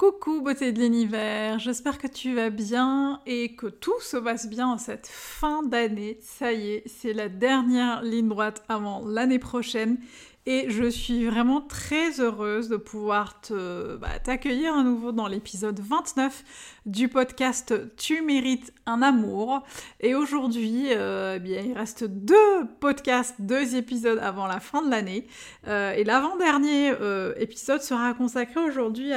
Coucou 0.00 0.40
beauté 0.40 0.72
de 0.72 0.80
l'univers, 0.80 1.58
j'espère 1.58 1.98
que 1.98 2.06
tu 2.06 2.34
vas 2.34 2.48
bien 2.48 3.20
et 3.26 3.54
que 3.54 3.66
tout 3.66 4.00
se 4.00 4.16
passe 4.16 4.48
bien 4.48 4.66
en 4.66 4.78
cette 4.78 5.06
fin 5.06 5.62
d'année. 5.62 6.16
Ça 6.22 6.54
y 6.54 6.70
est, 6.70 6.82
c'est 6.86 7.12
la 7.12 7.28
dernière 7.28 8.00
ligne 8.00 8.30
droite 8.30 8.64
avant 8.70 9.06
l'année 9.06 9.38
prochaine 9.38 9.98
et 10.46 10.70
je 10.70 10.88
suis 10.88 11.26
vraiment 11.26 11.60
très 11.60 12.18
heureuse 12.18 12.68
de 12.68 12.76
pouvoir 12.76 13.40
te, 13.42 13.96
bah, 13.96 14.18
t'accueillir 14.22 14.74
à 14.74 14.82
nouveau 14.82 15.12
dans 15.12 15.26
l'épisode 15.26 15.78
29 15.78 16.80
du 16.86 17.08
podcast 17.08 17.74
Tu 17.96 18.22
mérites 18.22 18.72
un 18.86 19.02
amour. 19.02 19.62
Et 20.00 20.14
aujourd'hui, 20.14 20.86
euh, 20.90 21.38
eh 21.44 21.66
il 21.66 21.72
reste 21.74 22.04
deux 22.04 22.64
podcasts, 22.80 23.34
deux 23.38 23.76
épisodes 23.76 24.18
avant 24.18 24.46
la 24.46 24.60
fin 24.60 24.82
de 24.82 24.90
l'année. 24.90 25.26
Euh, 25.68 25.92
et 25.92 26.04
l'avant-dernier 26.04 26.92
euh, 27.00 27.34
épisode 27.36 27.82
sera 27.82 28.14
consacré 28.14 28.60
aujourd'hui 28.60 29.12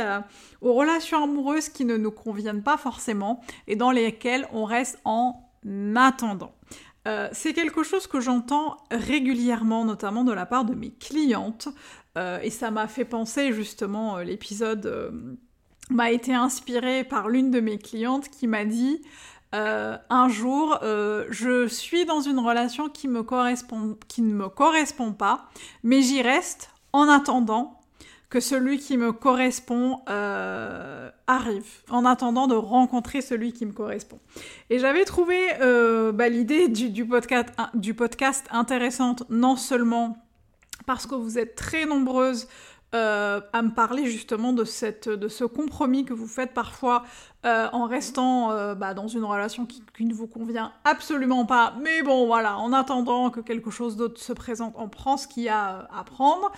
aux 0.62 0.74
relations 0.74 1.24
amoureuses 1.24 1.70
qui 1.70 1.86
ne 1.86 1.96
nous 1.96 2.12
conviennent 2.12 2.64
pas 2.64 2.78
forcément 2.78 3.42
et 3.68 3.76
dans 3.78 3.92
lesquelles 3.92 4.48
on 4.52 4.66
reste 4.66 5.00
en 5.06 5.40
attendant. 5.96 6.54
Euh, 7.08 7.28
c'est 7.34 7.54
quelque 7.54 7.84
chose 7.84 8.08
que 8.08 8.20
j'entends 8.20 8.78
régulièrement, 8.92 9.84
notamment 9.86 10.24
de 10.24 10.32
la 10.32 10.46
part 10.46 10.66
de 10.66 10.74
mes 10.74 10.92
clientes, 10.92 11.68
euh, 12.18 12.40
et 12.42 12.50
ça 12.50 12.72
m'a 12.72 12.88
fait 12.88 13.06
penser 13.06 13.52
justement, 13.52 14.18
euh, 14.18 14.24
l'épisode 14.24 15.14
m'a 15.90 16.12
été 16.12 16.34
inspiré 16.34 17.04
par 17.04 17.28
l'une 17.28 17.52
de 17.52 17.60
mes 17.60 17.78
clientes 17.78 18.30
qui 18.30 18.48
m'a 18.48 18.66
dit 18.66 19.02
un 19.56 20.30
jour, 20.30 20.80
je 20.82 21.68
suis 21.68 22.06
dans 22.06 22.22
une 22.22 22.40
relation 22.40 22.90
qui, 22.90 23.08
qui 24.08 24.22
ne 24.24 24.34
me 24.34 24.50
correspond 24.50 25.14
pas, 25.14 25.48
mais 25.84 26.02
j'y 26.02 26.24
reste 26.24 26.72
en 26.92 27.08
attendant 27.08 27.80
celui 28.40 28.80
qui 28.80 28.98
me 28.98 29.12
correspond 29.12 30.02
euh, 30.10 31.10
arrive, 31.28 31.66
en 31.90 32.06
attendant 32.06 32.48
de 32.48 32.56
rencontrer 32.56 33.22
celui 33.22 33.54
qui 33.54 33.66
me 33.66 33.72
correspond. 33.74 34.20
Et 34.70 34.80
j'avais 34.80 35.06
trouvé 35.06 35.38
euh, 35.62 36.12
bah, 36.12 36.30
l'idée 36.30 36.68
du 36.68 37.06
podcast 37.06 38.46
intéressante, 38.52 39.24
non 39.30 39.56
seulement 39.56 40.18
parce 40.86 41.08
que 41.08 41.16
vous 41.16 41.38
êtes 41.38 41.56
très 41.56 41.86
nombreuses 41.86 42.48
euh, 42.94 43.42
à 43.54 43.64
me 43.64 43.72
parler 43.72 44.06
justement 44.06 44.54
de, 44.54 44.66
cette, 44.66 45.10
de 45.10 45.28
ce 45.28 45.46
compromis 45.46 46.06
que 46.06 46.14
vous 46.14 46.28
faites 46.28 46.54
parfois 46.54 47.04
euh, 47.44 47.68
en 47.74 47.88
restant 47.88 48.52
euh, 48.52 48.76
bah, 48.76 48.94
dans 48.94 49.08
une 49.08 49.24
relation 49.24 49.66
qui, 49.66 49.84
ne 50.02 50.14
vous 50.14 50.28
convient 50.28 50.72
absolument 50.86 51.48
pas. 51.48 51.74
Mais 51.82 52.04
bon, 52.04 52.28
voilà, 52.28 52.60
en 52.60 52.72
attendant 52.72 53.32
que 53.32 53.40
quelque 53.40 53.72
chose 53.72 53.98
d'autre 53.98 54.22
se 54.22 54.32
présente, 54.32 54.76
on 54.78 54.90
prend 54.90 55.18
ce 55.18 55.28
qu'il 55.28 55.42
y 55.42 55.50
a 55.50 55.88
à 55.92 56.04
prendre. 56.04 56.52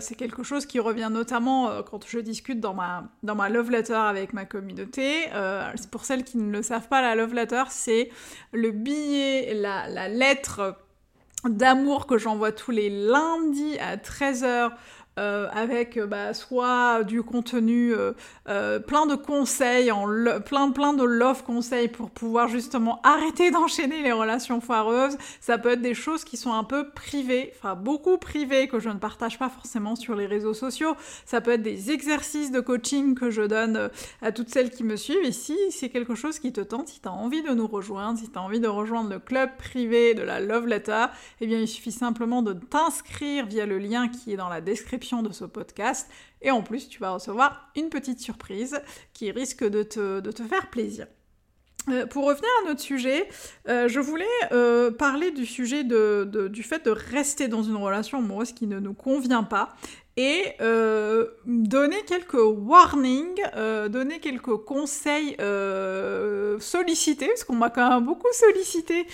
c'est 0.00 0.14
quelque 0.14 0.44
chose 0.44 0.64
qui 0.64 0.78
revient 0.78 1.08
notamment 1.10 1.82
quand 1.82 2.06
je 2.06 2.20
discute 2.20 2.60
dans 2.60 2.74
ma, 2.74 3.08
dans 3.24 3.34
ma 3.34 3.48
love 3.48 3.72
letter 3.72 3.94
avec 3.94 4.32
ma 4.32 4.44
communauté. 4.44 5.28
pour 5.90 6.04
celles 6.04 6.22
qui 6.22 6.38
ne 6.38 6.52
le 6.52 6.62
savent 6.62 6.88
pas, 6.88 7.02
la 7.02 7.16
love 7.16 7.34
letter, 7.34 7.64
c'est 7.70 8.10
le 8.52 8.70
billet, 8.70 9.54
la, 9.54 9.88
la 9.88 10.08
lettre 10.08 10.76
d'amour 11.44 12.06
que 12.06 12.18
j'envoie 12.18 12.52
tous 12.52 12.70
les 12.70 12.90
lundis 12.90 13.78
à 13.78 13.96
13h 13.96 14.72
euh, 15.18 15.48
avec 15.52 15.96
euh, 15.96 16.06
bah, 16.06 16.32
soit 16.32 17.02
du 17.02 17.24
contenu, 17.24 17.92
euh, 17.92 18.78
plein 18.78 19.04
de 19.06 19.16
conseils, 19.16 19.90
plein, 20.44 20.70
plein 20.70 20.92
de 20.92 21.02
love 21.02 21.42
conseils 21.42 21.88
pour 21.88 22.10
pouvoir 22.10 22.46
justement 22.46 23.00
arrêter 23.02 23.50
d'enchaîner 23.50 24.00
les 24.02 24.12
relations 24.12 24.60
foireuses. 24.60 25.18
Ça 25.40 25.58
peut 25.58 25.70
être 25.70 25.82
des 25.82 25.94
choses 25.94 26.22
qui 26.22 26.36
sont 26.36 26.52
un 26.52 26.62
peu 26.62 26.90
privées, 26.90 27.52
enfin 27.56 27.74
beaucoup 27.74 28.16
privées, 28.16 28.68
que 28.68 28.78
je 28.78 28.90
ne 28.90 28.98
partage 28.98 29.40
pas 29.40 29.48
forcément 29.48 29.96
sur 29.96 30.14
les 30.14 30.26
réseaux 30.26 30.54
sociaux. 30.54 30.94
Ça 31.26 31.40
peut 31.40 31.50
être 31.50 31.62
des 31.62 31.90
exercices 31.90 32.52
de 32.52 32.60
coaching 32.60 33.16
que 33.16 33.30
je 33.30 33.42
donne 33.42 33.90
à 34.22 34.30
toutes 34.30 34.50
celles 34.50 34.70
qui 34.70 34.84
me 34.84 34.94
suivent. 34.94 35.24
Et 35.24 35.32
si 35.32 35.56
c'est 35.70 35.88
quelque 35.88 36.14
chose 36.14 36.38
qui 36.38 36.52
te 36.52 36.60
tente, 36.60 36.88
si 36.88 37.00
tu 37.00 37.08
as 37.08 37.12
envie 37.12 37.42
de 37.42 37.50
nous 37.50 37.66
rejoindre, 37.66 38.20
si 38.20 38.30
tu 38.30 38.38
as 38.38 38.42
envie 38.42 38.60
de 38.60 38.68
rejoindre 38.68 39.10
le 39.10 39.18
club 39.18 39.50
privé 39.58 40.14
de 40.14 40.22
la 40.22 40.38
Love 40.38 40.68
Letter, 40.68 41.06
eh 41.40 41.46
bien 41.48 41.58
il 41.58 41.66
suffit 41.66 41.92
simplement 41.92 42.42
de 42.42 42.52
t'inscrire 42.52 43.46
via 43.46 43.66
le 43.66 43.78
lien 43.78 44.06
qui 44.06 44.32
est 44.32 44.36
dans 44.36 44.48
la 44.48 44.60
description 44.60 45.07
de 45.16 45.32
ce 45.32 45.44
podcast. 45.44 46.08
Et 46.42 46.50
en 46.50 46.62
plus, 46.62 46.88
tu 46.88 47.00
vas 47.00 47.10
recevoir 47.10 47.70
une 47.76 47.88
petite 47.88 48.20
surprise 48.20 48.80
qui 49.12 49.30
risque 49.30 49.64
de 49.64 49.82
te, 49.82 50.42
faire 50.48 50.70
plaisir. 50.70 51.06
Euh, 51.88 52.06
pour 52.06 52.26
revenir 52.26 52.50
à 52.62 52.68
notre 52.68 52.80
sujet, 52.80 53.28
euh, 53.68 53.88
je 53.88 53.98
voulais 53.98 54.26
euh, 54.52 54.90
parler 54.90 55.30
du 55.30 55.46
sujet 55.46 55.84
de, 55.84 56.48
du 56.52 56.62
fait 56.62 56.84
de 56.84 56.90
rester 56.90 57.48
dans 57.48 57.62
une 57.62 57.76
relation 57.76 58.18
amoureuse 58.18 58.52
qui 58.52 58.66
ne 58.66 58.78
nous 58.78 58.94
convient 58.94 59.44
pas 59.44 59.74
et 60.20 60.56
donner 61.46 62.02
quelques 62.06 62.34
warnings, 62.34 63.40
donner 63.88 64.18
quelques 64.18 64.56
conseils 64.56 65.36
sollicités, 66.58 67.28
parce 67.28 67.44
qu'on 67.44 67.54
m'a 67.54 67.70
quand 67.70 67.88
même 67.88 68.04
beaucoup 68.04 68.26
sollicité 68.32 69.06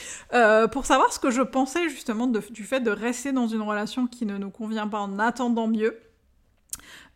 pour 0.73 0.87
savoir 0.87 1.13
ce 1.13 1.19
que 1.19 1.31
je 1.31 1.43
pensais 1.43 1.91
justement 1.91 2.27
du 2.27 2.65
fait 2.65 2.81
de 2.81 2.91
rester 2.91 3.33
dans 3.33 3.47
une 3.47 3.61
relation 3.61 4.07
qui 4.07 4.25
ne 4.25 4.39
nous 4.39 4.51
convient 4.51 4.89
pas 4.89 5.01
en 5.01 5.19
attendant 5.19 5.67
mieux. 5.67 6.01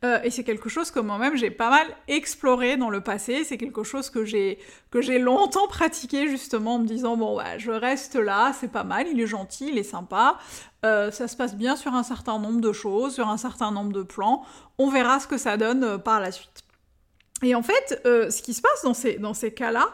Euh, 0.05 0.21
et 0.23 0.31
c'est 0.31 0.45
quelque 0.45 0.69
chose 0.69 0.93
que 0.93 1.01
moi-même 1.01 1.37
j'ai 1.37 1.51
pas 1.51 1.71
mal 1.71 1.87
exploré 2.07 2.77
dans 2.77 2.91
le 2.91 3.01
passé. 3.01 3.43
C'est 3.43 3.59
quelque 3.59 3.83
chose 3.83 4.11
que 4.11 4.25
j'ai 4.25 4.59
que 4.91 5.01
j'ai 5.01 5.19
longtemps 5.19 5.67
pratiqué 5.67 6.29
justement 6.29 6.77
en 6.77 6.79
me 6.79 6.87
disant 6.87 7.17
bon 7.17 7.37
ouais 7.37 7.59
je 7.59 7.73
reste 7.73 8.15
là, 8.15 8.53
c'est 8.59 8.71
pas 8.71 8.85
mal, 8.85 9.07
il 9.11 9.21
est 9.21 9.27
gentil, 9.27 9.71
il 9.73 9.79
est 9.79 9.83
sympa, 9.83 10.39
euh, 10.85 11.11
ça 11.11 11.27
se 11.27 11.37
passe 11.37 11.57
bien 11.57 11.75
sur 11.75 11.95
un 11.95 12.05
certain 12.05 12.39
nombre 12.39 12.61
de 12.61 12.73
choses, 12.73 13.15
sur 13.15 13.29
un 13.29 13.37
certain 13.39 13.73
nombre 13.73 13.93
de 13.93 14.03
plans. 14.03 14.45
On 14.79 14.89
verra 14.89 15.19
ce 15.19 15.27
que 15.27 15.37
ça 15.37 15.57
donne 15.57 15.83
euh, 15.83 15.99
par 15.99 16.21
la 16.21 16.31
suite. 16.31 16.63
Et 17.43 17.55
en 17.55 17.63
fait, 17.63 18.01
ce 18.05 18.43
qui 18.43 18.53
se 18.53 18.61
passe 18.61 18.83
dans 18.83 18.95
ces 18.95 19.15
dans 19.15 19.33
ces 19.33 19.55
cas-là, 19.55 19.87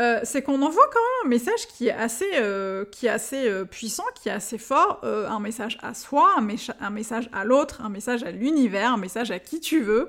euh, 0.00 0.18
c'est 0.24 0.42
qu'on 0.42 0.60
envoie 0.60 0.86
quand 0.92 1.00
même 1.00 1.26
un 1.26 1.28
message 1.28 1.68
qui 1.68 1.86
est 1.86 1.92
assez, 1.92 2.28
euh, 2.34 2.84
qui 2.84 3.06
est 3.06 3.10
assez 3.10 3.48
euh, 3.48 3.64
puissant, 3.64 4.02
qui 4.16 4.28
est 4.28 4.32
assez 4.32 4.58
fort, 4.58 4.98
un 5.04 5.38
message 5.38 5.78
à 5.82 5.94
soi, 5.94 6.34
un, 6.36 6.90
message 6.90 7.30
à 7.32 7.44
l'autre, 7.44 7.80
un 7.80 7.88
message 7.88 8.24
à 8.24 8.32
l'univers, 8.32 8.92
un 8.92 8.96
message 8.96 9.30
à 9.30 9.38
qui 9.38 9.60
tu 9.60 9.80
veux, 9.80 10.08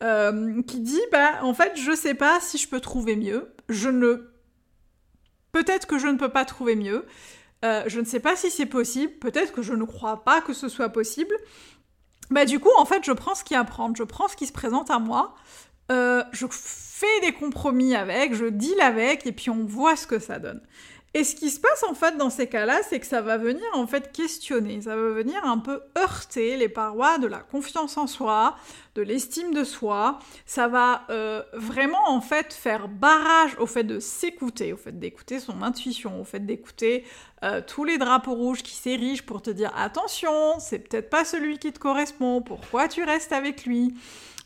qui 0.00 0.80
dit 0.80 1.00
bah 1.12 1.42
en 1.42 1.52
fait 1.52 1.72
je 1.76 1.94
sais 1.94 2.14
pas 2.14 2.40
si 2.40 2.56
je 2.56 2.68
peux 2.68 2.80
trouver 2.80 3.16
mieux, 3.16 3.52
je 3.68 3.90
ne, 3.90 4.30
peut-être 5.52 5.86
que 5.86 5.98
je 5.98 6.06
ne 6.06 6.16
peux 6.16 6.30
pas 6.30 6.46
trouver 6.46 6.74
mieux, 6.74 7.04
je 7.62 8.00
ne 8.00 8.04
sais 8.06 8.20
pas 8.20 8.36
si 8.36 8.50
c'est 8.50 8.66
possible, 8.66 9.12
peut-être 9.18 9.52
que 9.52 9.60
je 9.60 9.74
ne 9.74 9.84
crois 9.84 10.24
pas 10.24 10.40
que 10.40 10.54
ce 10.54 10.68
soit 10.68 10.88
possible. 10.88 11.36
Bah 12.30 12.44
du 12.44 12.58
coup 12.58 12.70
en 12.76 12.84
fait 12.84 13.04
je 13.04 13.12
prends 13.12 13.36
ce 13.36 13.44
qui 13.44 13.54
à 13.54 13.62
prendre, 13.62 13.94
je 13.96 14.02
prends 14.02 14.26
ce 14.26 14.34
qui 14.34 14.46
se 14.46 14.52
présente 14.52 14.90
à 14.90 14.98
moi, 14.98 15.36
je 15.88 16.46
fais 16.50 17.20
des 17.22 17.32
compromis 17.32 17.94
avec, 17.94 18.34
je 18.34 18.46
deal 18.46 18.80
avec, 18.80 19.26
et 19.26 19.32
puis 19.32 19.50
on 19.50 19.64
voit 19.64 19.96
ce 19.96 20.06
que 20.06 20.18
ça 20.18 20.38
donne. 20.38 20.60
Et 21.16 21.24
ce 21.24 21.34
qui 21.34 21.48
se 21.48 21.58
passe 21.58 21.82
en 21.88 21.94
fait 21.94 22.18
dans 22.18 22.28
ces 22.28 22.46
cas-là, 22.46 22.80
c'est 22.86 23.00
que 23.00 23.06
ça 23.06 23.22
va 23.22 23.38
venir 23.38 23.64
en 23.72 23.86
fait 23.86 24.12
questionner, 24.12 24.82
ça 24.82 24.94
va 24.96 25.08
venir 25.08 25.42
un 25.46 25.56
peu 25.56 25.80
heurter 25.96 26.58
les 26.58 26.68
parois 26.68 27.16
de 27.16 27.26
la 27.26 27.38
confiance 27.38 27.96
en 27.96 28.06
soi, 28.06 28.54
de 28.94 29.00
l'estime 29.00 29.54
de 29.54 29.64
soi. 29.64 30.18
Ça 30.44 30.68
va 30.68 31.06
euh, 31.08 31.42
vraiment 31.54 32.06
en 32.06 32.20
fait 32.20 32.52
faire 32.52 32.88
barrage 32.88 33.56
au 33.58 33.64
fait 33.64 33.84
de 33.84 33.98
s'écouter, 33.98 34.74
au 34.74 34.76
fait 34.76 34.98
d'écouter 34.98 35.40
son 35.40 35.62
intuition, 35.62 36.20
au 36.20 36.24
fait 36.24 36.44
d'écouter 36.44 37.06
euh, 37.44 37.62
tous 37.66 37.84
les 37.84 37.96
drapeaux 37.96 38.34
rouges 38.34 38.62
qui 38.62 38.74
s'érigent 38.74 39.24
pour 39.24 39.40
te 39.40 39.48
dire 39.48 39.72
attention, 39.74 40.58
c'est 40.58 40.80
peut-être 40.80 41.08
pas 41.08 41.24
celui 41.24 41.58
qui 41.58 41.72
te 41.72 41.78
correspond, 41.78 42.42
pourquoi 42.42 42.88
tu 42.88 43.02
restes 43.02 43.32
avec 43.32 43.64
lui? 43.64 43.94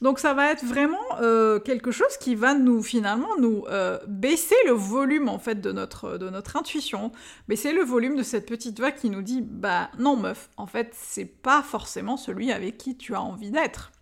Donc 0.01 0.19
ça 0.19 0.33
va 0.33 0.51
être 0.51 0.65
vraiment 0.65 0.99
euh, 1.21 1.61
quelque 1.61 1.91
chose 1.91 2.17
qui 2.19 2.35
va 2.35 2.55
nous 2.55 2.83
finalement 2.83 3.37
nous 3.39 3.65
euh, 3.69 3.99
baisser 4.07 4.55
le 4.67 4.73
volume 4.73 5.29
en 5.29 5.39
fait 5.39 5.61
de 5.61 5.73
notre 5.73 6.17
de 6.17 6.31
notre 6.31 6.57
intuition, 6.57 7.13
baisser 7.49 7.73
le 7.73 7.83
volume 7.83 8.17
de 8.17 8.23
cette 8.23 8.47
petite 8.47 8.79
voix 8.79 8.93
qui 8.93 9.11
nous 9.11 9.23
dit 9.23 9.43
bah 9.43 9.91
non 9.99 10.17
meuf, 10.17 10.49
en 10.57 10.67
fait 10.67 10.95
c'est 10.95 11.27
pas 11.27 11.63
forcément 11.63 12.17
celui 12.17 12.51
avec 12.51 12.79
qui 12.79 12.97
tu 12.97 13.15
as 13.15 13.23
envie 13.23 13.51
d'être. 13.51 13.93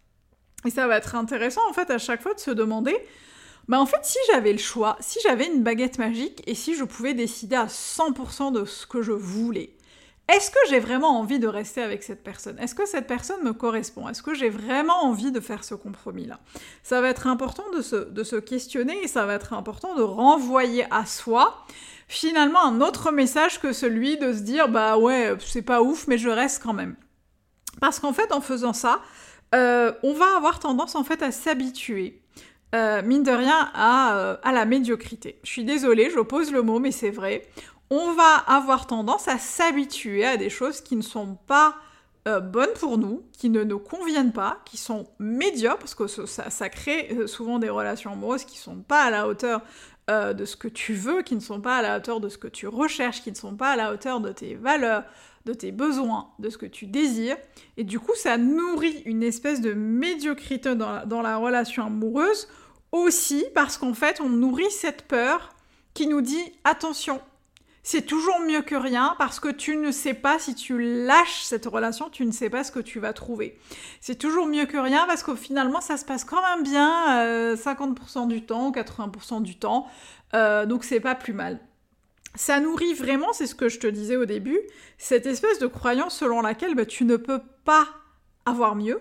Et 0.64 0.70
ça 0.70 0.86
va 0.86 0.96
être 0.96 1.14
intéressant 1.14 1.62
en 1.68 1.72
fait 1.72 1.90
à 1.90 1.98
chaque 1.98 2.22
fois 2.22 2.34
de 2.34 2.40
se 2.40 2.50
demander 2.50 2.96
Bah 3.68 3.80
en 3.80 3.86
fait, 3.86 4.00
si 4.02 4.18
j'avais 4.30 4.52
le 4.52 4.58
choix, 4.58 4.96
si 5.00 5.18
j'avais 5.22 5.46
une 5.46 5.62
baguette 5.62 5.98
magique 5.98 6.42
et 6.46 6.54
si 6.54 6.74
je 6.74 6.84
pouvais 6.84 7.14
décider 7.14 7.56
à 7.56 7.66
100% 7.66 8.52
de 8.52 8.64
ce 8.64 8.86
que 8.86 9.02
je 9.02 9.12
voulais, 9.12 9.76
est-ce 10.28 10.50
que 10.50 10.58
j'ai 10.68 10.78
vraiment 10.78 11.18
envie 11.18 11.38
de 11.38 11.48
rester 11.48 11.82
avec 11.82 12.02
cette 12.02 12.22
personne? 12.22 12.58
Est-ce 12.58 12.74
que 12.74 12.86
cette 12.86 13.06
personne 13.06 13.42
me 13.42 13.54
correspond? 13.54 14.08
Est-ce 14.08 14.22
que 14.22 14.34
j'ai 14.34 14.50
vraiment 14.50 15.04
envie 15.04 15.32
de 15.32 15.40
faire 15.40 15.64
ce 15.64 15.74
compromis-là? 15.74 16.38
Ça 16.82 17.00
va 17.00 17.08
être 17.08 17.26
important 17.26 17.64
de 17.74 17.80
se, 17.80 18.36
questionner 18.36 19.02
et 19.02 19.08
ça 19.08 19.24
va 19.24 19.34
être 19.34 19.54
important 19.54 19.94
de 19.94 20.02
renvoyer 20.02 20.84
à 20.90 21.06
soi 21.06 21.64
finalement 22.08 22.62
un 22.62 22.80
autre 22.80 23.10
message 23.10 23.60
que 23.60 23.72
celui 23.72 24.18
de 24.18 24.32
se 24.32 24.40
dire 24.40 24.68
bah 24.68 24.98
ouais, 24.98 25.34
c'est 25.40 25.62
pas 25.62 25.82
ouf, 25.82 26.06
mais 26.08 26.18
je 26.18 26.28
reste 26.28 26.62
quand 26.62 26.74
même. 26.74 26.96
Parce 27.80 27.98
qu'en 27.98 28.12
fait, 28.12 28.32
en 28.32 28.42
faisant 28.42 28.72
ça, 28.74 29.00
euh, 29.54 29.92
on 30.02 30.12
va 30.12 30.36
avoir 30.36 30.58
tendance 30.58 30.94
en 30.94 31.04
fait 31.04 31.22
à 31.22 31.32
s'habituer. 31.32 32.20
Euh, 32.74 33.00
mine 33.02 33.22
de 33.22 33.30
rien, 33.30 33.70
à, 33.72 34.18
euh, 34.18 34.36
à 34.42 34.52
la 34.52 34.66
médiocrité. 34.66 35.38
Je 35.42 35.50
suis 35.50 35.64
désolée, 35.64 36.10
j'oppose 36.10 36.52
le 36.52 36.60
mot, 36.60 36.80
mais 36.80 36.90
c'est 36.90 37.10
vrai. 37.10 37.46
On 37.90 38.12
va 38.12 38.36
avoir 38.46 38.86
tendance 38.86 39.28
à 39.28 39.38
s'habituer 39.38 40.24
à 40.24 40.36
des 40.36 40.50
choses 40.50 40.80
qui 40.80 40.96
ne 40.96 41.02
sont 41.02 41.36
pas 41.46 41.76
bonnes 42.42 42.74
pour 42.78 42.98
nous, 42.98 43.22
qui 43.32 43.48
ne 43.48 43.64
nous 43.64 43.78
conviennent 43.78 44.34
pas, 44.34 44.60
qui 44.66 44.76
sont 44.76 45.06
médiocres, 45.18 45.78
parce 45.78 45.94
que 45.94 46.06
ça, 46.06 46.68
crée 46.68 47.26
souvent 47.26 47.58
des 47.58 47.70
relations 47.70 48.12
amoureuses 48.12 48.44
qui 48.44 48.58
sont 48.58 48.82
pas 48.82 49.04
à 49.04 49.10
la 49.10 49.26
hauteur 49.26 49.62
de 50.08 50.44
ce 50.44 50.54
que 50.54 50.68
tu 50.68 50.92
veux, 50.92 51.22
qui 51.22 51.34
ne 51.34 51.40
sont 51.40 51.62
pas 51.62 51.78
à 51.78 51.82
la 51.82 51.96
hauteur 51.96 52.20
de 52.20 52.28
ce 52.28 52.36
que 52.36 52.48
tu 52.48 52.68
recherches, 52.68 53.22
qui 53.22 53.30
ne 53.30 53.36
sont 53.36 53.56
pas 53.56 53.70
à 53.70 53.76
la 53.76 53.94
hauteur 53.94 54.20
de 54.20 54.30
tes 54.30 54.56
valeurs, 54.56 55.04
de 55.48 55.54
tes 55.54 55.72
besoins, 55.72 56.28
de 56.38 56.50
ce 56.50 56.58
que 56.58 56.66
tu 56.66 56.86
désires. 56.86 57.36
Et 57.78 57.84
du 57.84 57.98
coup, 57.98 58.14
ça 58.14 58.36
nourrit 58.36 59.02
une 59.06 59.22
espèce 59.22 59.60
de 59.60 59.72
médiocrité 59.72 60.74
dans 60.74 61.22
la, 61.22 61.36
relation 61.38 61.86
amoureuse 61.86 62.48
aussi 62.92 63.44
parce 63.54 63.78
qu'en 63.78 63.94
fait, 63.94 64.20
on 64.20 64.28
nourrit 64.28 64.70
cette 64.70 65.02
peur 65.02 65.54
qui 65.94 66.06
nous 66.06 66.20
dit 66.20 66.52
attention, 66.64 67.20
c'est 67.90 68.02
toujours 68.02 68.38
mieux 68.40 68.60
que 68.60 68.74
rien 68.74 69.14
parce 69.16 69.40
que 69.40 69.48
tu 69.48 69.74
ne 69.78 69.92
sais 69.92 70.12
pas 70.12 70.38
si 70.38 70.54
tu 70.54 71.06
lâches 71.06 71.40
cette 71.40 71.64
relation, 71.64 72.10
tu 72.10 72.26
ne 72.26 72.32
sais 72.32 72.50
pas 72.50 72.62
ce 72.62 72.70
que 72.70 72.80
tu 72.80 73.00
vas 73.00 73.14
trouver. 73.14 73.58
C'est 74.02 74.16
toujours 74.16 74.44
mieux 74.44 74.66
que 74.66 74.76
rien 74.76 75.06
parce 75.06 75.22
que 75.22 75.34
finalement 75.34 75.80
ça 75.80 75.96
se 75.96 76.04
passe 76.04 76.22
quand 76.22 76.42
même 76.42 76.62
bien 76.62 77.54
50% 77.54 78.24
euh, 78.24 78.26
du 78.26 78.44
temps, 78.44 78.70
80% 78.72 79.40
du 79.40 79.58
temps, 79.58 79.86
euh, 80.34 80.66
donc 80.66 80.84
c'est 80.84 81.00
pas 81.00 81.14
plus 81.14 81.32
mal 81.32 81.60
ça 82.34 82.60
nourrit 82.60 82.92
vraiment, 82.92 83.32
c'est 83.32 83.46
ce 83.46 83.54
que 83.54 83.70
je 83.70 83.80
te 83.80 83.86
disais 83.86 84.16
au 84.16 84.26
début, 84.26 84.60
cette 84.98 85.24
espèce 85.24 85.58
de 85.58 85.66
croyance 85.66 86.14
selon 86.14 86.42
laquelle 86.42 86.74
bah, 86.74 86.84
tu 86.84 87.04
ne 87.04 87.16
peux 87.16 87.40
pas 87.64 87.88
avoir 88.44 88.76
mieux, 88.76 89.00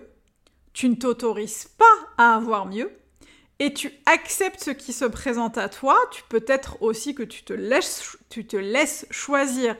tu 0.72 0.88
ne 0.88 0.94
t'autorises 0.94 1.68
pas 1.76 1.84
à 2.16 2.34
avoir 2.34 2.64
mieux, 2.64 2.90
et 3.58 3.74
tu 3.74 3.92
acceptes 4.06 4.62
ce 4.62 4.70
qui 4.70 4.92
se 4.92 5.04
présente 5.04 5.58
à 5.58 5.68
toi, 5.68 5.98
tu 6.12 6.22
peux 6.28 6.44
être 6.46 6.80
aussi 6.80 7.14
que 7.14 7.24
tu 7.24 7.42
te 7.42 7.52
laisses, 7.52 8.16
tu 8.30 8.46
te 8.46 8.56
laisses 8.56 9.06
choisir 9.10 9.76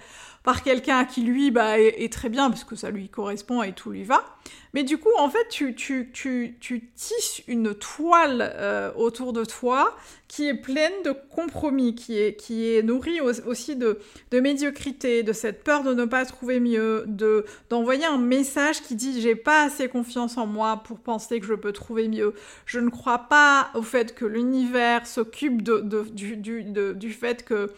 par 0.48 0.62
quelqu'un 0.62 1.04
qui 1.04 1.20
lui 1.20 1.50
bah, 1.50 1.78
est, 1.78 2.10
très 2.10 2.30
bien 2.30 2.48
parce 2.48 2.64
que 2.64 2.74
ça 2.74 2.90
lui 2.90 3.10
correspond 3.10 3.62
et 3.62 3.72
tout 3.72 3.90
lui 3.90 4.02
va. 4.02 4.24
Mais 4.72 4.82
du 4.82 4.96
coup, 4.96 5.10
en 5.18 5.28
fait, 5.28 5.46
tu, 5.50 5.74
tu, 5.74 6.08
tu, 6.14 6.56
tu 6.58 6.88
tisses 6.96 7.42
une 7.48 7.74
toile 7.74 8.54
euh, 8.56 8.90
autour 8.96 9.34
de 9.34 9.44
toi 9.44 9.94
qui 10.26 10.48
est 10.48 10.54
pleine 10.54 11.02
de 11.04 11.12
compromis, 11.12 11.94
qui 11.94 12.18
est, 12.18 12.34
qui 12.34 12.72
est 12.72 12.82
nourrie 12.82 13.20
aussi 13.20 13.76
de, 13.76 13.98
de 14.30 14.40
médiocrité, 14.40 15.22
de 15.22 15.34
cette 15.34 15.62
peur 15.64 15.82
de 15.82 15.92
ne 15.92 16.06
pas 16.06 16.24
trouver 16.24 16.60
mieux, 16.60 17.04
de 17.06 17.44
d'envoyer 17.68 18.06
un 18.06 18.16
message 18.16 18.80
qui 18.80 18.94
dit 18.94 19.20
j'ai 19.20 19.36
pas 19.36 19.64
assez 19.64 19.88
confiance 19.88 20.38
en 20.38 20.46
moi 20.46 20.82
pour 20.82 20.98
penser 20.98 21.40
que 21.40 21.46
je 21.46 21.52
peux 21.52 21.72
trouver 21.72 22.08
mieux. 22.08 22.32
Je 22.64 22.80
ne 22.80 22.88
crois 22.88 23.18
pas 23.18 23.68
au 23.74 23.82
fait 23.82 24.14
que 24.14 24.24
l'univers 24.24 25.06
s'occupe 25.06 25.60
de, 25.60 25.80
de, 25.80 26.04
du, 26.04 26.38
du, 26.38 26.64
du 26.64 27.12
fait 27.12 27.44
que 27.44 27.70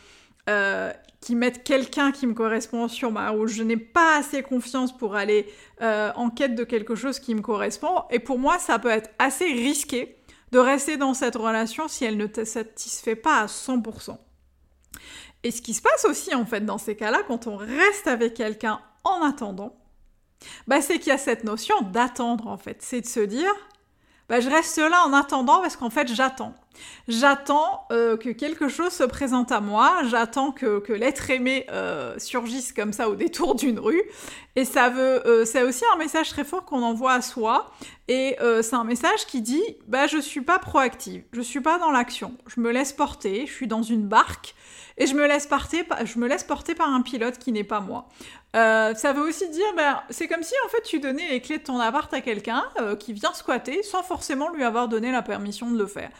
euh, 0.48 0.92
qui 1.20 1.34
mettent 1.34 1.64
quelqu'un 1.64 2.12
qui 2.12 2.26
me 2.26 2.34
correspond 2.34 2.88
sur 2.88 3.12
ma 3.12 3.32
où 3.32 3.46
je 3.46 3.62
n'ai 3.62 3.76
pas 3.76 4.18
assez 4.18 4.42
confiance 4.42 4.96
pour 4.96 5.14
aller 5.14 5.46
euh, 5.82 6.10
en 6.16 6.30
quête 6.30 6.54
de 6.54 6.64
quelque 6.64 6.94
chose 6.94 7.20
qui 7.20 7.34
me 7.34 7.42
correspond. 7.42 8.04
Et 8.10 8.18
pour 8.18 8.38
moi, 8.38 8.58
ça 8.58 8.78
peut 8.78 8.88
être 8.88 9.10
assez 9.18 9.44
risqué 9.44 10.16
de 10.52 10.58
rester 10.58 10.96
dans 10.96 11.14
cette 11.14 11.36
relation 11.36 11.88
si 11.88 12.04
elle 12.04 12.16
ne 12.16 12.26
te 12.26 12.44
satisfait 12.44 13.16
pas 13.16 13.40
à 13.40 13.46
100%. 13.46 14.16
Et 15.42 15.50
ce 15.50 15.62
qui 15.62 15.74
se 15.74 15.82
passe 15.82 16.04
aussi 16.04 16.34
en 16.34 16.44
fait 16.44 16.64
dans 16.64 16.78
ces 16.78 16.96
cas-là, 16.96 17.22
quand 17.26 17.46
on 17.46 17.56
reste 17.56 18.06
avec 18.06 18.34
quelqu'un 18.34 18.80
en 19.04 19.22
attendant, 19.22 19.76
bah, 20.66 20.80
c'est 20.82 20.98
qu'il 20.98 21.08
y 21.08 21.12
a 21.14 21.18
cette 21.18 21.44
notion 21.44 21.80
d'attendre 21.82 22.48
en 22.48 22.58
fait. 22.58 22.78
C'est 22.80 23.00
de 23.00 23.06
se 23.06 23.20
dire, 23.20 23.52
bah, 24.28 24.40
je 24.40 24.50
reste 24.50 24.78
là 24.78 25.04
en 25.06 25.12
attendant 25.12 25.60
parce 25.60 25.76
qu'en 25.76 25.90
fait 25.90 26.12
j'attends. 26.12 26.54
J'attends 27.08 27.86
euh, 27.90 28.16
que 28.16 28.28
quelque 28.28 28.68
chose 28.68 28.92
se 28.92 29.02
présente 29.02 29.50
à 29.50 29.60
moi, 29.60 30.02
j'attends 30.08 30.52
que, 30.52 30.92
l'être 30.92 31.30
aimé 31.30 31.66
euh, 31.70 32.14
surgisse 32.18 32.72
comme 32.72 32.92
ça 32.92 33.08
au 33.08 33.16
détour 33.16 33.54
d'une 33.54 33.78
rue. 33.78 34.02
Et 34.56 34.64
ça 34.64 34.90
veut, 34.90 35.26
euh, 35.26 35.44
c'est 35.44 35.62
aussi 35.62 35.84
un 35.94 35.96
message 35.96 36.30
très 36.30 36.44
fort 36.44 36.64
qu'on 36.64 36.82
envoie 36.82 37.12
à 37.12 37.22
soi. 37.22 37.72
Et 38.08 38.36
c'est 38.62 38.74
un 38.74 38.82
message 38.82 39.26
qui 39.26 39.40
dit, 39.40 39.62
bah 39.86 40.08
je 40.08 40.18
suis 40.18 40.40
pas 40.40 40.58
proactive, 40.58 41.22
je 41.32 41.40
suis 41.40 41.60
pas 41.60 41.78
dans 41.78 41.92
l'action, 41.92 42.36
je 42.48 42.60
me 42.60 42.72
laisse 42.72 42.92
porter, 42.92 43.46
je 43.46 43.52
suis 43.52 43.68
dans 43.68 43.84
une 43.84 44.08
barque 44.08 44.56
et 44.98 45.06
je 45.06 45.14
me 45.14 45.28
laisse 45.28 45.46
porter, 45.46 45.84
je 46.04 46.18
me 46.18 46.26
laisse 46.26 46.42
porter 46.42 46.74
par 46.74 46.92
un 46.92 47.02
pilote 47.02 47.38
qui 47.38 47.52
n'est 47.52 47.62
pas 47.62 47.78
moi. 47.78 48.08
ça 48.52 49.12
veut 49.14 49.22
aussi 49.22 49.48
dire, 49.50 49.72
ben, 49.76 50.02
c'est 50.10 50.26
comme 50.26 50.42
si 50.42 50.54
en 50.66 50.68
fait 50.70 50.82
tu 50.82 50.98
donnais 50.98 51.28
les 51.30 51.40
clés 51.40 51.58
de 51.58 51.62
ton 51.62 51.78
appart 51.78 52.12
à 52.12 52.20
quelqu'un 52.20 52.64
qui 52.98 53.12
vient 53.12 53.32
squatter 53.32 53.84
sans 53.84 54.02
forcément 54.02 54.50
lui 54.50 54.64
avoir 54.64 54.88
donné 54.88 55.12
la 55.12 55.22
permission 55.22 55.70
de 55.70 55.78
le 55.78 55.86
faire 55.86 56.10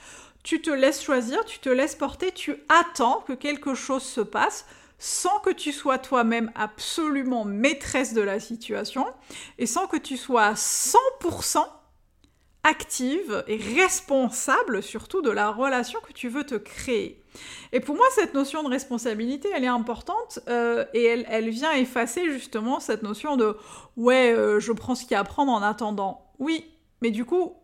tu 0.43 0.63
te 0.63 0.71
laisses 0.71 1.03
choisir, 1.03 1.45
tu 1.45 1.59
te 1.59 1.69
laisses 1.69 1.95
porter, 1.95 2.33
tu 2.33 2.57
attends 2.69 3.25
que 3.27 3.33
quelque 3.33 3.75
chose 3.75 4.03
se 4.03 4.21
passe 4.21 4.67
sans 4.99 5.39
que 5.41 5.51
tu 5.51 5.73
sois 5.73 5.99
toi-même 5.99 6.53
absolument 6.55 7.45
maîtresse 7.45 8.13
de 8.13 8.21
la 8.21 8.39
situation 8.39 9.07
et 9.59 9.67
sans 9.67 9.87
que 9.87 9.97
tu 9.97 10.17
sois 10.17 10.45
à 10.45 10.55
100% 10.55 11.65
active 12.63 13.43
et 13.47 13.57
responsable 13.57 14.83
surtout 14.83 15.23
de 15.23 15.31
la 15.31 15.51
relation 15.51 15.99
que 16.07 16.13
tu 16.13 16.29
veux 16.29 16.45
te 16.45 16.55
créer. 16.55 17.23
Et 17.73 17.81
pour 17.81 17.97
moi, 17.97 18.05
cette 18.15 18.35
notion 18.35 18.63
de 18.63 18.69
responsabilité, 18.69 19.49
elle 19.55 19.65
est 19.65 19.69
importante 19.69 20.41
euh, 20.49 20.85
et 20.93 21.05
elle, 21.05 21.49
vient 21.49 21.73
effacer 21.73 22.31
justement 22.31 22.81
cette 22.81 23.03
notion 23.03 23.37
de 23.37 23.57
ouais, 23.97 24.35
euh, 24.35 24.61
je 24.61 24.73
prends 24.73 24.95
ce 24.95 25.05
qu'il 25.05 25.13
y 25.13 25.15
a 25.15 25.21
à 25.21 25.25
prendre 25.25 25.53
en 25.53 25.63
attendant. 25.63 26.33
Oui, 26.39 26.67
mais 27.01 27.11
du 27.11 27.25
coup, 27.25 27.55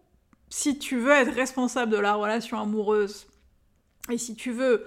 si 0.48 0.78
tu 0.78 0.98
veux 0.98 1.12
être 1.12 1.32
responsable 1.32 1.92
de 1.92 1.98
la 1.98 2.14
relation 2.14 2.60
amoureuse 2.60 3.26
et 4.10 4.18
si 4.18 4.34
tu 4.36 4.52
veux 4.52 4.86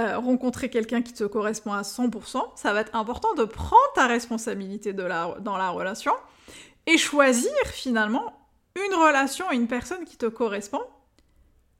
euh, 0.00 0.18
rencontrer 0.18 0.70
quelqu'un 0.70 1.02
qui 1.02 1.12
te 1.12 1.24
correspond 1.24 1.72
à 1.72 1.82
100%, 1.82 2.42
ça 2.54 2.72
va 2.72 2.80
être 2.80 2.94
important 2.94 3.34
de 3.34 3.44
prendre 3.44 3.92
ta 3.94 4.06
responsabilité 4.06 4.92
dans 4.92 5.56
la 5.56 5.70
relation 5.70 6.12
et 6.86 6.98
choisir 6.98 7.52
finalement 7.66 8.32
une 8.74 8.94
relation 8.94 9.50
et 9.50 9.56
une 9.56 9.68
personne 9.68 10.04
qui 10.04 10.16
te 10.16 10.26
correspond 10.26 10.82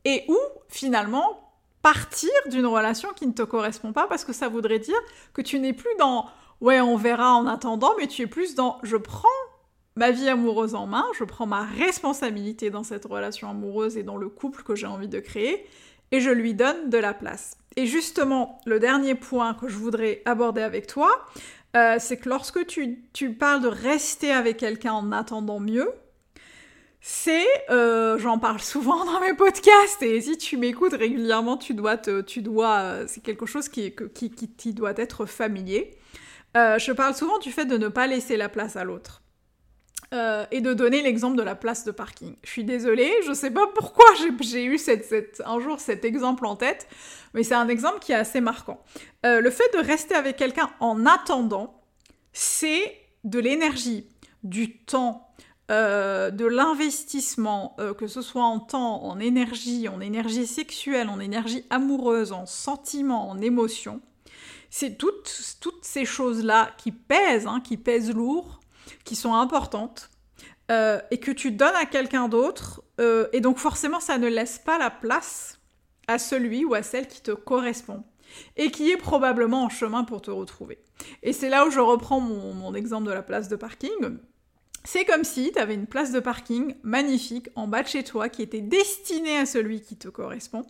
et 0.05 0.25
ou 0.29 0.37
finalement 0.69 1.55
partir 1.81 2.31
d'une 2.47 2.67
relation 2.67 3.09
qui 3.14 3.26
ne 3.26 3.33
te 3.33 3.43
correspond 3.43 3.93
pas 3.93 4.07
parce 4.07 4.25
que 4.25 4.33
ça 4.33 4.49
voudrait 4.49 4.79
dire 4.79 4.99
que 5.33 5.43
tu 5.43 5.59
n'es 5.59 5.73
plus 5.73 5.95
dans 5.99 6.26
ouais 6.61 6.81
on 6.81 6.97
verra 6.97 7.35
en 7.35 7.47
attendant 7.47 7.93
mais 7.99 8.07
tu 8.07 8.23
es 8.23 8.26
plus 8.26 8.55
dans 8.55 8.79
je 8.83 8.97
prends 8.97 9.29
ma 9.97 10.11
vie 10.11 10.29
amoureuse 10.29 10.75
en 10.75 10.87
main, 10.87 11.05
je 11.19 11.25
prends 11.25 11.47
ma 11.47 11.65
responsabilité 11.65 12.71
dans 12.71 12.83
cette 12.83 13.05
relation 13.05 13.51
amoureuse 13.51 13.97
et 13.97 14.03
dans 14.03 14.17
le 14.17 14.29
couple 14.29 14.63
que 14.63 14.75
j'ai 14.75 14.87
envie 14.87 15.09
de 15.09 15.21
créer, 15.21 15.67
et 16.11 16.21
je 16.21 16.31
lui 16.31 16.55
donne 16.55 16.91
de 16.91 16.99
la 16.99 17.15
place. 17.15 17.57
Et 17.77 17.87
justement, 17.87 18.61
le 18.67 18.79
dernier 18.79 19.15
point 19.15 19.55
que 19.55 19.69
je 19.69 19.77
voudrais 19.77 20.23
aborder 20.25 20.63
avec 20.63 20.87
toi, 20.87 21.11
euh, 21.75 21.97
c'est 21.99 22.19
que 22.19 22.29
lorsque 22.29 22.67
tu, 22.67 23.33
parles 23.39 23.63
de 23.63 23.69
rester 23.69 24.31
avec 24.31 24.59
quelqu'un 24.59 24.93
en 24.93 25.11
attendant 25.11 25.59
mieux, 25.59 25.91
c'est, 27.01 27.47
euh, 27.71 28.19
j'en 28.19 28.39
parle 28.39 28.61
souvent 28.61 29.05
dans 29.11 29.21
mes 29.21 29.35
podcasts, 29.35 30.03
et 30.03 30.21
si 30.21 30.37
tu 30.37 30.57
m'écoutes 30.57 30.93
régulièrement, 30.93 31.57
tu 31.57 31.75
dois, 31.75 31.97
tu 31.97 32.43
dois, 32.43 32.79
euh, 32.81 33.05
c'est 33.09 33.23
quelque 33.23 33.47
chose 33.47 33.69
qui, 33.69 33.95
qui, 34.15 34.31
qui, 34.31 34.75
doit 34.75 34.95
être 34.97 35.25
familier. 35.25 35.97
je 36.55 36.93
parle 36.93 37.15
souvent 37.15 37.39
du 37.39 37.51
fait 37.51 37.65
de 37.65 37.79
ne 37.79 37.89
pas 37.89 38.07
laisser 38.07 38.37
la 38.37 38.51
place 38.51 38.77
à 38.77 38.85
l'autre. 38.85 39.22
Euh, 40.12 40.45
et 40.50 40.61
de 40.61 40.75
donner 40.75 41.00
l'exemple 41.00 41.38
de 41.38 41.42
la 41.42 41.54
place 41.54 41.85
de 41.85 41.90
parking. 41.90 42.35
Je 42.45 42.50
suis 42.50 42.64
désolée, 42.64 43.11
je 43.26 43.33
sais 43.33 43.50
pas 43.50 43.66
pourquoi 43.75 44.04
j'ai 44.40 44.62
eu 44.62 44.78
un 45.47 45.59
jour 45.59 45.81
cet 45.81 46.04
exemple 46.04 46.45
en 46.45 46.54
tête, 46.54 46.87
mais 47.33 47.42
c'est 47.42 47.54
un 47.54 47.69
exemple 47.69 47.99
qui 48.00 48.12
est 48.12 48.16
assez 48.16 48.42
marquant. 48.42 48.83
Euh, 49.25 49.40
le 49.40 49.50
fait 49.50 49.73
de 49.73 49.78
rester 49.78 50.14
avec 50.14 50.37
quelqu'un 50.37 50.71
en 50.81 51.07
attendant, 51.07 51.81
c'est 52.35 52.95
de 53.25 53.38
l'énergie, 53.38 54.07
du 54.42 54.76
temps, 54.76 55.31
euh, 55.71 56.31
de 56.31 56.45
l'investissement, 56.45 57.75
que 57.97 58.07
ce 58.07 58.21
soit 58.21 58.45
en 58.45 58.61
temps, 58.61 59.04
en 59.04 59.19
énergie, 59.19 59.88
en 59.88 60.02
énergie 60.02 60.47
sexuelle, 60.47 61.09
en 61.09 61.21
énergie 61.21 61.64
amoureuse, 61.71 62.33
en 62.33 62.45
sentiment, 62.45 63.31
en 63.31 63.40
émotion. 63.40 64.02
C'est 64.69 64.99
toutes, 64.99 65.57
toutes 65.62 65.87
ces 65.87 66.04
choses-là 66.04 66.71
qui 66.76 66.92
pèsent, 66.92 67.47
hein, 67.47 67.62
qui 67.64 67.78
pèsent 67.78 68.12
lourd, 68.12 68.62
qui 69.05 69.17
sont 69.17 69.35
importantes 69.35 70.11
euh, 70.71 71.01
et 71.11 71.19
que 71.19 71.31
tu 71.31 71.51
donnes 71.51 71.75
à 71.75 71.87
quelqu'un 71.87 72.29
d'autre. 72.29 72.83
Euh, 73.01 73.27
et 73.33 73.41
donc 73.41 73.59
forcément, 73.59 74.01
ça 74.01 74.19
ne 74.19 74.29
laisse 74.29 74.59
pas 74.59 74.79
la 74.79 74.91
place 74.91 75.59
à 76.09 76.19
celui 76.19 76.65
ou 76.65 76.75
à 76.75 76.83
celle 76.83 77.09
qui 77.09 77.21
te 77.21 77.33
correspond 77.33 78.05
et 78.57 78.71
qui 78.71 78.91
est 78.91 78.97
probablement 78.97 79.65
en 79.65 79.69
chemin 79.69 80.05
pour 80.05 80.23
te 80.23 80.31
retrouver. 80.31 80.79
Et 81.23 81.33
c'est 81.33 81.49
là 81.49 81.67
où 81.67 81.71
je 81.71 81.81
reprends 81.81 82.21
mon, 82.21 82.75
exemple 82.75 83.07
de 83.07 83.12
la 83.12 83.23
place 83.23 83.49
de 83.49 83.57
parking. 83.57 84.19
C'est 84.85 85.05
comme 85.05 85.25
si 85.25 85.53
tu 85.53 85.59
avais 85.59 85.75
une 85.75 85.87
place 85.87 86.11
de 86.11 86.21
parking 86.21 86.75
magnifique 86.83 87.49
en 87.55 87.69
bas 87.69 87.83
de 87.83 87.89
chez 87.89 88.03
toi 88.03 88.29
qui 88.29 88.43
était 88.43 88.61
destinée 88.61 89.39
à 89.39 89.47
celui 89.47 89.81
qui 89.81 89.97
te 89.97 90.09
correspond 90.09 90.65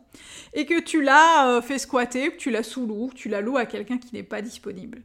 et 0.53 0.67
que 0.67 0.81
tu 0.81 1.01
l'as 1.01 1.49
euh, 1.49 1.63
fait 1.63 1.79
squatter, 1.79 2.31
que 2.31 2.37
tu 2.37 2.51
la 2.51 2.63
sous-loues, 2.63 3.09
que 3.09 3.15
tu 3.15 3.29
la 3.31 3.41
loues 3.41 3.57
à 3.57 3.65
quelqu'un 3.65 3.97
qui 3.99 4.15
n'est 4.15 4.23
pas 4.23 4.43
disponible. 4.43 5.03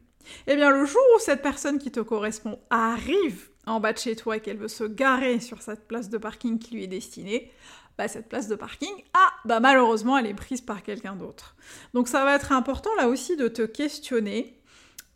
Eh 0.48 0.56
bien, 0.56 0.72
le 0.72 0.86
jour 0.86 1.02
où 1.16 1.20
cette 1.20 1.42
personne 1.42 1.80
qui 1.80 1.92
te 1.92 2.00
correspond 2.00 2.60
arrive 2.70 3.50
en 3.66 3.80
bas 3.80 3.94
de 3.94 3.98
chez 3.98 4.16
toi 4.16 4.38
et 4.38 4.40
qu'elle 4.40 4.58
veut 4.58 4.68
se 4.68 4.84
garer 4.84 5.40
sur 5.40 5.62
cette 5.62 5.88
place 5.88 6.10
de 6.10 6.18
parking 6.18 6.58
qui 6.58 6.76
lui 6.76 6.84
est 6.84 6.88
destinée, 6.88 7.52
bah, 7.98 8.08
cette 8.08 8.30
place 8.30 8.48
de 8.48 8.56
parking, 8.56 8.94
ah, 9.14 9.30
bah 9.46 9.60
malheureusement, 9.60 10.18
elle 10.18 10.28
est 10.28 10.34
prise 10.34 10.62
par 10.62 10.84
quelqu'un 10.84 11.16
d'autre. 11.16 11.56
Donc 11.94 12.08
ça 12.08 12.24
va 12.24 12.36
être 12.36 12.52
important 12.52 12.92
là 12.98 13.10
aussi 13.10 13.36
de 13.36 13.48
te 13.48 13.64
questionner 13.64 14.60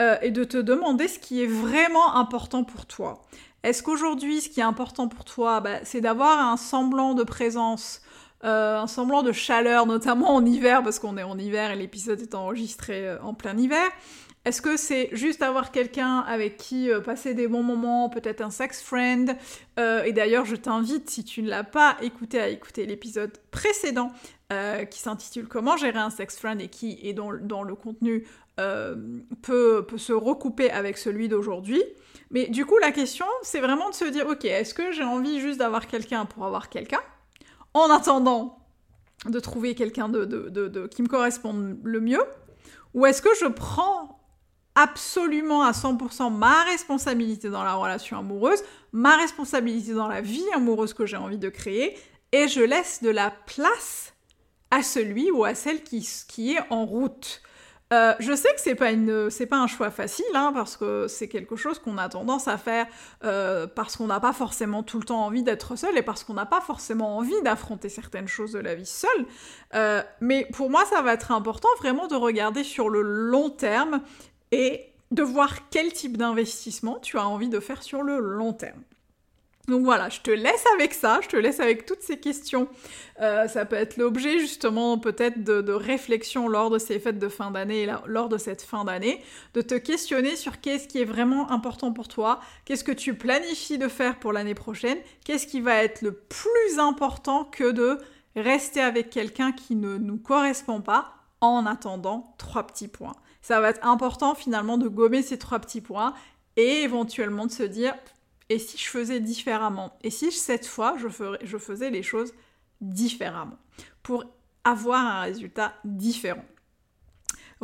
euh, 0.01 0.17
et 0.21 0.31
de 0.31 0.43
te 0.43 0.57
demander 0.57 1.07
ce 1.07 1.19
qui 1.19 1.43
est 1.43 1.47
vraiment 1.47 2.15
important 2.15 2.63
pour 2.63 2.87
toi. 2.87 3.21
Est-ce 3.63 3.83
qu'aujourd'hui, 3.83 4.41
ce 4.41 4.49
qui 4.49 4.59
est 4.59 4.63
important 4.63 5.07
pour 5.07 5.25
toi, 5.25 5.61
bah, 5.61 5.79
c'est 5.83 6.01
d'avoir 6.01 6.39
un 6.39 6.57
semblant 6.57 7.13
de 7.13 7.23
présence, 7.23 8.01
euh, 8.43 8.79
un 8.79 8.87
semblant 8.87 9.21
de 9.21 9.31
chaleur, 9.31 9.85
notamment 9.85 10.33
en 10.33 10.43
hiver, 10.43 10.81
parce 10.81 10.97
qu'on 10.97 11.17
est 11.17 11.23
en 11.23 11.37
hiver 11.37 11.69
et 11.69 11.75
l'épisode 11.75 12.19
est 12.19 12.33
enregistré 12.33 13.07
euh, 13.07 13.21
en 13.21 13.35
plein 13.35 13.55
hiver 13.55 13.87
est-ce 14.43 14.61
que 14.63 14.75
c'est 14.75 15.09
juste 15.11 15.43
avoir 15.43 15.71
quelqu'un 15.71 16.19
avec 16.19 16.57
qui 16.57 16.89
euh, 16.89 16.99
passer 16.99 17.35
des 17.35 17.47
bons 17.47 17.61
moments, 17.61 18.09
peut-être 18.09 18.41
un 18.41 18.49
sex 18.49 18.81
friend 18.81 19.37
euh, 19.77 20.03
Et 20.03 20.13
d'ailleurs, 20.13 20.45
je 20.45 20.55
t'invite, 20.55 21.11
si 21.11 21.23
tu 21.23 21.43
ne 21.43 21.49
l'as 21.49 21.63
pas 21.63 21.95
écouté, 22.01 22.39
à 22.39 22.47
écouter 22.47 22.87
l'épisode 22.87 23.37
précédent 23.51 24.11
euh, 24.51 24.85
qui 24.85 24.99
s'intitule 24.99 25.47
Comment 25.47 25.77
gérer 25.77 25.99
un 25.99 26.09
sex 26.09 26.39
friend 26.39 26.59
et 26.59 26.69
qui 26.69 26.99
est 27.03 27.13
dans, 27.13 27.29
le 27.29 27.75
contenu 27.75 28.25
peut, 28.57 29.85
se 29.97 30.13
recouper 30.13 30.71
avec 30.71 30.97
celui 30.97 31.29
d'aujourd'hui. 31.29 31.83
Mais 32.31 32.47
du 32.47 32.65
coup, 32.65 32.77
la 32.79 32.91
question, 32.91 33.25
c'est 33.43 33.59
vraiment 33.59 33.89
de 33.89 33.95
se 33.95 34.05
dire, 34.05 34.27
ok, 34.27 34.45
est-ce 34.45 34.73
que 34.73 34.91
j'ai 34.91 35.03
envie 35.03 35.39
juste 35.39 35.59
d'avoir 35.59 35.85
quelqu'un 35.85 36.25
pour 36.25 36.45
avoir 36.45 36.69
quelqu'un 36.69 37.01
En 37.75 37.91
attendant 37.91 38.57
de 39.27 39.39
trouver 39.39 39.75
quelqu'un 39.75 40.09
de, 40.09 40.87
qui 40.87 41.03
me 41.03 41.07
corresponde 41.07 41.77
le 41.83 42.01
mieux 42.01 42.23
Ou 42.95 43.05
est-ce 43.05 43.21
que 43.21 43.29
je 43.39 43.45
prends 43.45 44.20
absolument 44.75 45.63
à 45.63 45.71
100% 45.71 46.33
ma 46.33 46.63
responsabilité 46.63 47.49
dans 47.49 47.63
la 47.63 47.75
relation 47.75 48.17
amoureuse, 48.17 48.63
ma 48.91 49.17
responsabilité 49.17 49.93
dans 49.93 50.07
la 50.07 50.21
vie 50.21 50.45
amoureuse 50.55 50.93
que 50.93 51.05
j'ai 51.05 51.17
envie 51.17 51.37
de 51.37 51.49
créer, 51.49 51.97
et 52.31 52.47
je 52.47 52.61
laisse 52.61 53.03
de 53.03 53.09
la 53.09 53.31
place 53.31 54.13
à 54.71 54.83
celui 54.83 55.31
ou 55.31 55.43
à 55.43 55.53
celle 55.53 55.83
qui, 55.83 56.07
qui 56.27 56.53
est 56.53 56.61
en 56.69 56.85
route. 56.85 57.41
Euh, 57.91 58.13
je 58.19 58.33
sais 58.33 58.47
que 58.53 58.61
c'est 58.61 58.75
pas 58.75 58.91
pas 59.49 59.57
un 59.57 59.67
choix 59.67 59.91
facile, 59.91 60.25
hein, 60.33 60.51
parce 60.53 60.77
que 60.77 61.07
c'est 61.09 61.27
quelque 61.27 61.57
chose 61.57 61.77
qu'on 61.77 61.97
a 61.97 62.07
tendance 62.07 62.47
à 62.47 62.57
faire 62.57 62.87
euh, 63.25 63.67
parce 63.67 63.97
qu'on 63.97 64.07
n'a 64.07 64.21
pas 64.21 64.31
forcément 64.31 64.81
tout 64.81 64.97
le 64.97 65.03
temps 65.03 65.25
envie 65.25 65.43
d'être 65.43 65.75
seul 65.75 65.97
et 65.97 66.01
parce 66.01 66.23
qu'on 66.23 66.35
n'a 66.35 66.45
pas 66.45 66.61
forcément 66.61 67.17
envie 67.17 67.41
d'affronter 67.43 67.89
certaines 67.89 68.29
choses 68.29 68.53
de 68.53 68.59
la 68.59 68.75
vie 68.75 68.85
seule. 68.85 69.25
Euh, 69.75 70.01
mais 70.21 70.47
pour 70.53 70.69
moi, 70.69 70.85
ça 70.85 71.01
va 71.01 71.13
être 71.13 71.33
important 71.33 71.67
vraiment 71.79 72.07
de 72.07 72.15
regarder 72.15 72.63
sur 72.63 72.87
le 72.87 73.01
long 73.01 73.49
terme 73.49 74.01
et 74.51 74.91
de 75.11 75.23
voir 75.23 75.69
quel 75.69 75.91
type 75.91 76.17
d'investissement 76.17 76.99
tu 76.99 77.17
as 77.17 77.27
envie 77.27 77.49
de 77.49 77.59
faire 77.59 77.83
sur 77.83 78.01
le 78.01 78.19
long 78.19 78.53
terme. 78.53 78.81
Donc 79.67 79.83
voilà, 79.83 80.09
je 80.09 80.21
te 80.21 80.31
laisse 80.31 80.65
avec 80.73 80.93
ça, 80.93 81.19
je 81.21 81.27
te 81.27 81.37
laisse 81.37 81.59
avec 81.59 81.85
toutes 81.85 82.01
ces 82.01 82.17
questions. 82.17 82.67
Euh, 83.21 83.47
ça 83.47 83.65
peut 83.65 83.75
être 83.75 83.95
l'objet 83.97 84.39
justement 84.39 84.97
peut-être 84.97 85.43
de, 85.43 85.71
réflexion 85.71 86.47
lors 86.47 86.69
de 86.69 86.79
ces 86.79 86.99
fêtes 86.99 87.19
de 87.19 87.29
fin 87.29 87.51
d'année, 87.51 87.87
lors 88.05 88.27
de 88.27 88.37
cette 88.37 88.63
fin 88.63 88.83
d'année, 88.83 89.21
de 89.53 89.61
te 89.61 89.75
questionner 89.75 90.35
sur 90.35 90.59
qu'est-ce 90.61 90.87
qui 90.87 90.99
est 90.99 91.05
vraiment 91.05 91.51
important 91.51 91.93
pour 91.93 92.07
toi, 92.07 92.39
qu'est-ce 92.65 92.83
que 92.83 92.91
tu 92.91 93.13
planifies 93.13 93.77
de 93.77 93.87
faire 93.87 94.19
pour 94.19 94.33
l'année 94.33 94.55
prochaine, 94.55 94.97
qu'est-ce 95.23 95.47
qui 95.47 95.61
va 95.61 95.83
être 95.83 96.01
le 96.01 96.13
plus 96.13 96.79
important 96.79 97.45
que 97.45 97.71
de 97.71 97.99
rester 98.35 98.81
avec 98.81 99.09
quelqu'un 99.09 99.51
qui 99.51 99.75
ne 99.75 99.97
nous 99.97 100.17
correspond 100.17 100.81
pas 100.81 101.13
en 101.39 101.65
attendant 101.65 102.33
trois 102.37 102.65
petits 102.65 102.87
points 102.87 103.15
ça 103.41 103.59
va 103.59 103.69
être 103.69 103.85
important 103.85 104.35
finalement 104.35 104.77
de 104.77 104.87
gommer 104.87 105.21
ces 105.21 105.37
trois 105.37 105.59
petits 105.59 105.81
points 105.81 106.13
et 106.57 106.83
éventuellement 106.83 107.45
de 107.45 107.51
se 107.51 107.63
dire 107.63 107.95
et 108.49 108.59
si 108.59 108.77
je 108.77 108.89
faisais 108.89 109.21
différemment? 109.21 109.97
Et 110.03 110.09
si 110.09 110.29
cette 110.31 110.67
fois 110.67 110.97
je, 110.97 111.57
faisais 111.57 111.89
les 111.89 112.03
choses 112.03 112.33
différemment? 112.81 113.57
Pour 114.03 114.25
avoir 114.65 114.99
un 114.99 115.21
résultat 115.21 115.73
différent 115.85 116.43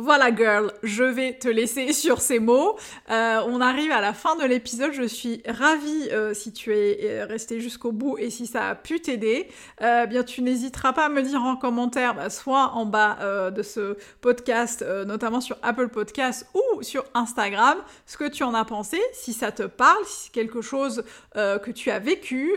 voilà 0.00 0.32
girl, 0.32 0.72
je 0.84 1.02
vais 1.02 1.32
te 1.32 1.48
laisser 1.48 1.92
sur 1.92 2.20
ces 2.20 2.38
mots. 2.38 2.78
Euh, 3.10 3.40
on 3.48 3.60
arrive 3.60 3.90
à 3.90 4.00
la 4.00 4.12
fin 4.12 4.36
de 4.36 4.44
l'épisode, 4.44 4.92
je 4.92 5.02
suis 5.02 5.42
ravie 5.44 6.08
euh, 6.12 6.34
si 6.34 6.52
tu 6.52 6.72
es 6.72 6.98
euh, 7.02 7.26
resté 7.26 7.60
jusqu'au 7.60 7.90
bout 7.90 8.16
et 8.16 8.30
si 8.30 8.46
ça 8.46 8.68
a 8.68 8.74
pu 8.76 9.00
t'aider. 9.00 9.48
bien 9.80 10.22
tu 10.22 10.42
n'hésiteras 10.42 10.92
pas 10.92 11.06
à 11.06 11.08
me 11.08 11.20
dire 11.22 11.42
en 11.42 11.56
commentaire, 11.56 12.14
bah, 12.14 12.30
soit 12.30 12.74
en 12.74 12.86
bas 12.86 13.50
de 13.50 13.62
ce 13.62 13.96
podcast, 14.20 14.84
notamment 15.06 15.40
sur 15.40 15.56
Apple 15.62 15.88
Podcast 15.88 16.46
ou 16.54 16.82
sur 16.82 17.04
Instagram, 17.14 17.78
ce 18.06 18.16
que 18.16 18.28
tu 18.28 18.44
en 18.44 18.54
as 18.54 18.64
pensé, 18.64 18.98
si 19.12 19.32
ça 19.32 19.50
te 19.50 19.64
parle, 19.64 20.04
si 20.06 20.24
c'est 20.24 20.32
quelque 20.32 20.60
chose 20.60 21.02
que 21.34 21.70
tu 21.70 21.90
as 21.90 21.98
vécu 21.98 22.52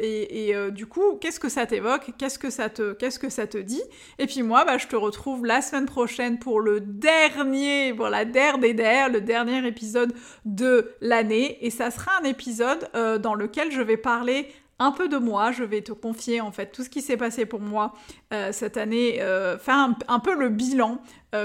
et, 0.00 0.54
du 0.70 0.86
coup 0.86 1.18
qu'est-ce 1.20 1.40
que 1.40 1.48
ça 1.48 1.66
t'évoque, 1.66 2.12
qu'est-ce 2.18 2.38
que 2.38 2.50
ça 2.50 2.68
te, 2.68 2.92
qu'est-ce 2.92 3.18
que 3.18 3.30
ça 3.30 3.46
te 3.46 3.58
dit. 3.58 3.82
Et 4.18 4.26
puis 4.26 4.42
moi, 4.42 4.64
bah, 4.64 4.78
je 4.78 4.86
te 4.86 4.96
retrouve 4.96 5.44
la 5.44 5.60
semaine 5.60 5.86
prochaine 5.86 6.38
pour 6.38 6.60
le 6.60 6.67
le 6.68 6.80
dernier, 6.80 7.94
pour 7.94 8.08
la 8.08 8.24
der 8.24 8.58
des 8.58 8.74
der, 8.74 9.08
le 9.08 9.20
dernier 9.20 9.66
épisode 9.66 10.12
de 10.44 10.92
l'année. 11.00 11.58
Et 11.64 11.70
ça 11.70 11.90
sera 11.90 12.10
un 12.20 12.24
épisode 12.24 12.88
euh, 12.94 13.18
dans 13.18 13.34
lequel 13.34 13.72
je 13.72 13.80
vais 13.80 13.96
parler 13.96 14.48
un 14.80 14.92
peu 14.92 15.08
de 15.08 15.16
moi, 15.16 15.50
je 15.50 15.64
vais 15.64 15.80
te 15.82 15.90
confier 15.90 16.40
en 16.40 16.52
fait 16.52 16.66
tout 16.66 16.84
ce 16.84 16.88
qui 16.88 17.02
s'est 17.02 17.16
passé 17.16 17.46
pour 17.46 17.58
moi 17.58 17.94
euh, 18.32 18.52
cette 18.52 18.76
année, 18.76 19.20
euh, 19.20 19.58
faire 19.58 19.92
un, 20.06 20.20
peu 20.20 20.36
le 20.36 20.50
bilan, 20.50 21.00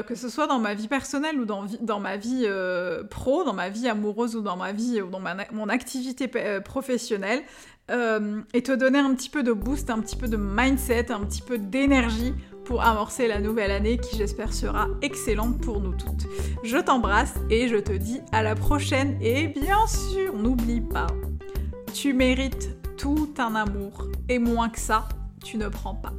que 0.07 0.13
ce 0.13 0.29
soit 0.29 0.45
dans 0.45 0.59
ma 0.59 0.75
vie 0.75 0.87
personnelle 0.87 1.39
ou 1.39 1.45
dans, 1.45 1.65
dans 1.81 1.99
ma 1.99 2.15
vie 2.15 2.47
pro, 3.09 3.43
dans 3.43 3.53
ma 3.53 3.69
vie 3.69 3.89
amoureuse 3.89 4.35
ou 4.35 4.41
dans 4.41 4.55
ma 4.55 4.71
vie 4.71 5.01
ou 5.01 5.09
dans 5.09 5.21
mon 5.51 5.67
activité 5.67 6.29
professionnelle, 6.63 7.41
et 7.89 8.63
te 8.63 8.71
donner 8.71 8.99
un 8.99 9.13
petit 9.13 9.29
peu 9.29 9.43
de 9.43 9.51
boost, 9.51 9.89
un 9.89 9.99
petit 9.99 10.15
peu 10.15 10.27
de 10.27 10.37
mindset, 10.37 11.11
un 11.11 11.21
petit 11.21 11.41
peu 11.41 11.57
d'énergie 11.57 12.33
pour 12.65 12.81
amorcer 12.81 13.27
la 13.27 13.39
nouvelle 13.39 13.71
année 13.71 13.97
qui 13.97 14.15
j'espère 14.15 14.53
sera 14.53 14.87
excellente 15.01 15.59
pour 15.61 15.81
nous 15.81 15.93
toutes. 15.93 16.27
Je 16.63 16.77
t'embrasse 16.77 17.33
et 17.49 17.67
je 17.67 17.77
te 17.77 17.91
dis 17.91 18.21
à 18.31 18.41
la 18.41 18.55
prochaine 18.55 19.17
et 19.21 19.47
bien 19.47 19.85
sûr 19.87 20.33
n'oublie 20.33 20.81
pas, 20.81 21.07
tu 21.93 22.13
mérites 22.13 22.69
tout 22.97 23.33
un 23.37 23.55
amour 23.55 24.07
et 24.29 24.39
moins 24.39 24.69
que 24.69 24.79
ça, 24.79 25.09
tu 25.43 25.57
ne 25.57 25.67
prends 25.67 25.95
pas. 25.95 26.13